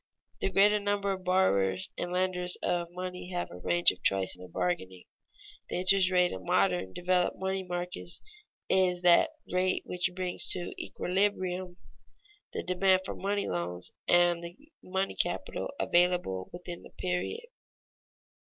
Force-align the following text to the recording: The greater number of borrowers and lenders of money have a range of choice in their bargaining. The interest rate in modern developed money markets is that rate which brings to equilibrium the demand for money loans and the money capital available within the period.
The 0.39 0.49
greater 0.49 0.79
number 0.79 1.11
of 1.11 1.23
borrowers 1.23 1.91
and 1.95 2.11
lenders 2.11 2.55
of 2.63 2.87
money 2.89 3.29
have 3.29 3.51
a 3.51 3.59
range 3.59 3.91
of 3.91 4.01
choice 4.01 4.33
in 4.33 4.41
their 4.41 4.47
bargaining. 4.49 5.03
The 5.69 5.75
interest 5.75 6.09
rate 6.09 6.31
in 6.31 6.43
modern 6.43 6.91
developed 6.91 7.37
money 7.37 7.61
markets 7.61 8.19
is 8.67 9.03
that 9.03 9.29
rate 9.53 9.83
which 9.85 10.09
brings 10.15 10.49
to 10.53 10.73
equilibrium 10.83 11.75
the 12.51 12.63
demand 12.63 13.03
for 13.05 13.13
money 13.13 13.47
loans 13.47 13.91
and 14.07 14.41
the 14.41 14.57
money 14.81 15.13
capital 15.13 15.69
available 15.79 16.49
within 16.51 16.81
the 16.81 16.89
period. 16.89 17.41